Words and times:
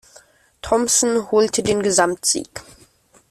Thompson 0.63 1.29
holte 1.29 1.61
den 1.61 1.83
Gesamtsieg. 1.83 2.49